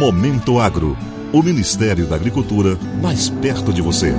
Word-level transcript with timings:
Momento 0.00 0.58
Agro. 0.58 0.96
O 1.30 1.42
Ministério 1.42 2.06
da 2.06 2.16
Agricultura 2.16 2.78
mais 3.02 3.28
perto 3.28 3.70
de 3.70 3.82
você. 3.82 4.14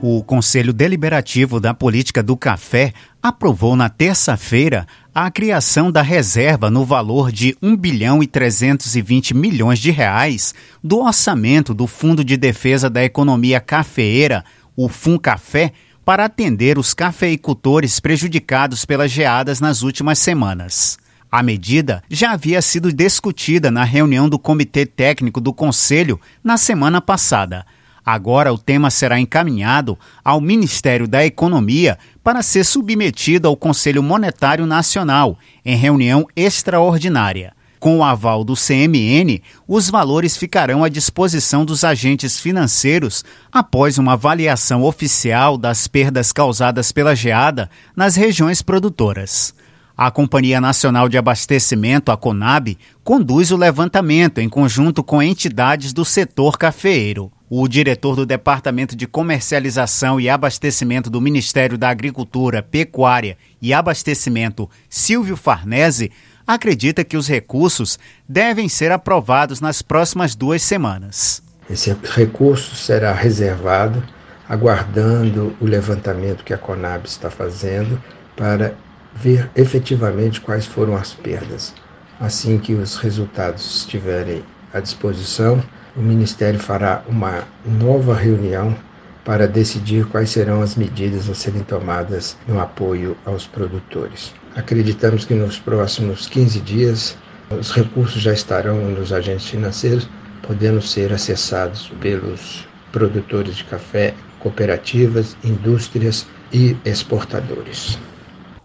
O 0.00 0.22
Conselho 0.22 0.72
Deliberativo 0.72 1.58
da 1.58 1.74
Política 1.74 2.22
do 2.22 2.36
Café 2.36 2.92
aprovou 3.20 3.74
na 3.74 3.88
terça-feira 3.88 4.86
a 5.12 5.28
criação 5.32 5.90
da 5.90 6.00
reserva 6.00 6.70
no 6.70 6.84
valor 6.84 7.32
de 7.32 7.56
1 7.60 7.76
bilhão 7.76 8.22
e 8.22 8.28
320 8.28 9.34
milhões 9.34 9.80
de 9.80 9.90
reais 9.90 10.54
do 10.80 11.00
orçamento 11.00 11.74
do 11.74 11.88
Fundo 11.88 12.24
de 12.24 12.36
Defesa 12.36 12.88
da 12.88 13.02
Economia 13.02 13.58
Cafeeira, 13.58 14.44
o 14.76 14.88
FUNCAFé, 14.88 15.72
para 16.04 16.26
atender 16.26 16.78
os 16.78 16.94
cafeicultores 16.94 17.98
prejudicados 17.98 18.84
pelas 18.84 19.10
geadas 19.10 19.60
nas 19.60 19.82
últimas 19.82 20.20
semanas. 20.20 21.01
A 21.32 21.42
medida 21.42 22.04
já 22.10 22.32
havia 22.32 22.60
sido 22.60 22.92
discutida 22.92 23.70
na 23.70 23.84
reunião 23.84 24.28
do 24.28 24.38
Comitê 24.38 24.84
Técnico 24.84 25.40
do 25.40 25.50
Conselho 25.50 26.20
na 26.44 26.58
semana 26.58 27.00
passada. 27.00 27.64
Agora 28.04 28.52
o 28.52 28.58
tema 28.58 28.90
será 28.90 29.18
encaminhado 29.18 29.98
ao 30.22 30.42
Ministério 30.42 31.08
da 31.08 31.24
Economia 31.24 31.98
para 32.22 32.42
ser 32.42 32.64
submetido 32.64 33.48
ao 33.48 33.56
Conselho 33.56 34.02
Monetário 34.02 34.66
Nacional 34.66 35.38
em 35.64 35.74
reunião 35.74 36.26
extraordinária. 36.36 37.54
Com 37.80 37.96
o 37.96 38.04
aval 38.04 38.44
do 38.44 38.54
CMN, 38.54 39.40
os 39.66 39.88
valores 39.88 40.36
ficarão 40.36 40.84
à 40.84 40.90
disposição 40.90 41.64
dos 41.64 41.82
agentes 41.82 42.38
financeiros 42.38 43.24
após 43.50 43.96
uma 43.96 44.12
avaliação 44.12 44.82
oficial 44.82 45.56
das 45.56 45.88
perdas 45.88 46.30
causadas 46.30 46.92
pela 46.92 47.16
geada 47.16 47.70
nas 47.96 48.16
regiões 48.16 48.60
produtoras. 48.60 49.54
A 49.96 50.10
Companhia 50.10 50.60
Nacional 50.60 51.08
de 51.08 51.18
Abastecimento, 51.18 52.10
a 52.10 52.16
CONAB, 52.16 52.78
conduz 53.04 53.50
o 53.50 53.56
levantamento 53.56 54.38
em 54.38 54.48
conjunto 54.48 55.04
com 55.04 55.22
entidades 55.22 55.92
do 55.92 56.04
setor 56.04 56.56
cafeeiro. 56.56 57.30
O 57.50 57.68
diretor 57.68 58.16
do 58.16 58.24
Departamento 58.24 58.96
de 58.96 59.06
Comercialização 59.06 60.18
e 60.18 60.30
Abastecimento 60.30 61.10
do 61.10 61.20
Ministério 61.20 61.76
da 61.76 61.90
Agricultura, 61.90 62.62
Pecuária 62.62 63.36
e 63.60 63.74
Abastecimento, 63.74 64.68
Silvio 64.88 65.36
Farnese, 65.36 66.10
acredita 66.46 67.04
que 67.04 67.16
os 67.16 67.28
recursos 67.28 67.98
devem 68.26 68.70
ser 68.70 68.90
aprovados 68.90 69.60
nas 69.60 69.82
próximas 69.82 70.34
duas 70.34 70.62
semanas. 70.62 71.42
Esse 71.68 71.94
recurso 72.14 72.74
será 72.74 73.12
reservado, 73.12 74.02
aguardando 74.48 75.54
o 75.60 75.66
levantamento 75.66 76.44
que 76.44 76.54
a 76.54 76.58
Conab 76.58 77.06
está 77.06 77.30
fazendo 77.30 78.02
para 78.34 78.74
ver 79.14 79.50
efetivamente 79.54 80.40
quais 80.40 80.66
foram 80.66 80.96
as 80.96 81.12
perdas. 81.12 81.74
Assim 82.20 82.58
que 82.58 82.74
os 82.74 82.96
resultados 82.96 83.78
estiverem 83.78 84.42
à 84.72 84.80
disposição, 84.80 85.62
o 85.96 86.00
Ministério 86.00 86.58
fará 86.58 87.02
uma 87.08 87.44
nova 87.64 88.14
reunião 88.14 88.76
para 89.24 89.46
decidir 89.46 90.06
quais 90.06 90.30
serão 90.30 90.62
as 90.62 90.74
medidas 90.74 91.28
a 91.28 91.34
serem 91.34 91.62
tomadas 91.62 92.36
no 92.46 92.60
apoio 92.60 93.16
aos 93.24 93.46
produtores. 93.46 94.34
Acreditamos 94.56 95.24
que 95.24 95.34
nos 95.34 95.58
próximos 95.58 96.26
15 96.26 96.60
dias 96.60 97.16
os 97.50 97.70
recursos 97.72 98.20
já 98.20 98.32
estarão 98.32 98.76
nos 98.90 99.12
agentes 99.12 99.46
financeiros, 99.46 100.08
podendo 100.42 100.80
ser 100.82 101.12
acessados 101.12 101.92
pelos 102.00 102.66
produtores 102.90 103.56
de 103.56 103.64
café, 103.64 104.14
cooperativas, 104.40 105.36
indústrias 105.44 106.26
e 106.52 106.76
exportadores. 106.84 107.98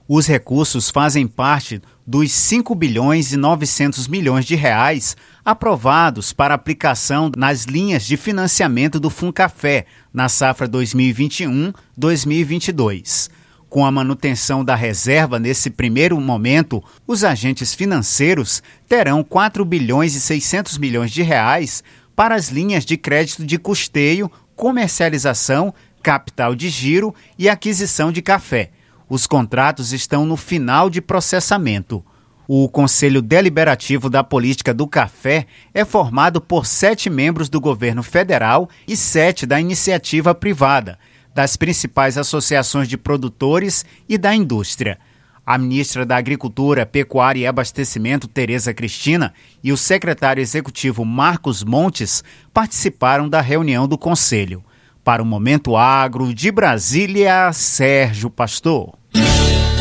Os 0.10 0.26
recursos 0.26 0.90
fazem 0.90 1.28
parte 1.28 1.82
dos 2.06 2.32
5 2.32 2.74
bilhões 2.74 3.34
e 3.34 3.38
900 3.38 4.08
milhões 4.08 4.46
de 4.46 4.56
reais 4.56 5.18
aprovados 5.44 6.32
para 6.32 6.54
aplicação 6.54 7.30
nas 7.36 7.66
linhas 7.66 8.06
de 8.06 8.16
financiamento 8.16 9.02
do 9.02 9.10
Funcafé 9.10 9.86
na 10.14 10.30
safra 10.30 10.66
2021-2022. 10.70 13.30
Com 13.68 13.86
a 13.86 13.92
manutenção 13.92 14.64
da 14.64 14.76
reserva 14.76 15.40
nesse 15.40 15.70
primeiro 15.70 16.18
momento, 16.22 16.82
os 17.06 17.26
agentes 17.26 17.74
financeiros 17.74 18.64
terão 18.88 19.26
4 19.26 19.66
bilhões 19.66 20.16
e 20.16 20.22
600 20.22 20.78
milhões 20.78 21.12
de 21.12 21.22
reais 21.22 21.84
para 22.16 22.34
as 22.34 22.48
linhas 22.48 22.86
de 22.86 22.96
crédito 22.96 23.46
de 23.46 23.58
custeio, 23.58 24.32
comercialização, 24.56 25.74
capital 26.02 26.56
de 26.56 26.70
giro 26.70 27.14
e 27.38 27.50
aquisição 27.50 28.10
de 28.10 28.22
café 28.22 28.72
os 29.10 29.26
contratos 29.26 29.94
estão 29.94 30.26
no 30.26 30.36
final 30.36 30.90
de 30.90 31.02
processamento. 31.02 32.04
O 32.48 32.70
Conselho 32.70 33.22
Deliberativo 33.22 34.10
da 34.10 34.24
Política 34.24 34.74
do 34.74 34.88
Café 34.88 35.46
é 35.74 35.84
formado 35.84 36.40
por 36.40 36.66
sete 36.66 37.10
membros 37.10 37.50
do 37.50 37.60
governo 37.60 38.02
federal 38.02 38.70
e 38.88 38.96
sete 38.96 39.46
da 39.46 39.60
iniciativa 39.60 40.34
privada, 40.34 40.98
das 41.36 41.58
principais 41.58 42.18
associações 42.18 42.88
de 42.88 42.98
produtores 42.98 43.86
e 44.08 44.18
da 44.18 44.34
indústria. 44.34 44.98
A 45.46 45.58
ministra 45.58 46.06
da 46.06 46.18
Agricultura, 46.18 46.86
Pecuária 46.86 47.42
e 47.42 47.48
Abastecimento, 47.48 48.28
Tereza 48.28 48.74
Cristina, 48.74 49.34
e 49.64 49.72
o 49.72 49.78
secretário 49.78 50.42
executivo 50.42 51.06
Marcos 51.06 51.64
Montes 51.64 52.24
participaram 52.54 53.30
da 53.30 53.40
reunião 53.40 53.88
do 53.88 53.98
Conselho. 53.98 54.64
Para 55.08 55.24
o 55.24 55.26
Momento 55.26 55.78
Agro 55.78 56.34
de 56.34 56.52
Brasília, 56.52 57.54
Sérgio 57.54 58.30
Pastor. 58.30 58.94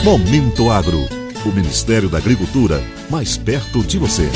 Momento 0.05 0.71
Agro. 0.71 1.01
O 1.45 1.49
Ministério 1.49 2.09
da 2.09 2.19
Agricultura 2.19 2.81
mais 3.11 3.37
perto 3.37 3.83
de 3.83 3.99
você. 3.99 4.31